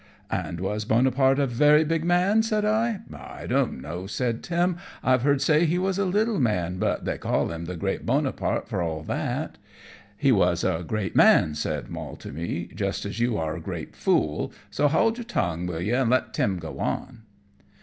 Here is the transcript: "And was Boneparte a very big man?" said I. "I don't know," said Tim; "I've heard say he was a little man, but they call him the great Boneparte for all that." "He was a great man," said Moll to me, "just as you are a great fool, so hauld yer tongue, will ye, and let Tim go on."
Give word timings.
"And 0.31 0.59
was 0.59 0.83
Boneparte 0.83 1.37
a 1.37 1.45
very 1.45 1.83
big 1.83 2.03
man?" 2.03 2.41
said 2.41 2.65
I. 2.65 3.01
"I 3.15 3.45
don't 3.45 3.79
know," 3.79 4.07
said 4.07 4.41
Tim; 4.41 4.77
"I've 5.03 5.21
heard 5.21 5.43
say 5.43 5.67
he 5.67 5.77
was 5.77 5.99
a 5.99 6.05
little 6.05 6.39
man, 6.39 6.79
but 6.79 7.05
they 7.05 7.19
call 7.19 7.51
him 7.51 7.65
the 7.65 7.75
great 7.75 8.03
Boneparte 8.03 8.67
for 8.67 8.81
all 8.81 9.03
that." 9.03 9.59
"He 10.17 10.31
was 10.31 10.63
a 10.63 10.83
great 10.87 11.15
man," 11.15 11.53
said 11.53 11.91
Moll 11.91 12.15
to 12.15 12.31
me, 12.31 12.71
"just 12.73 13.05
as 13.05 13.19
you 13.19 13.37
are 13.37 13.55
a 13.55 13.61
great 13.61 13.95
fool, 13.95 14.51
so 14.71 14.87
hauld 14.87 15.19
yer 15.19 15.23
tongue, 15.23 15.67
will 15.67 15.79
ye, 15.81 15.91
and 15.91 16.09
let 16.09 16.33
Tim 16.33 16.57
go 16.57 16.79
on." 16.79 17.21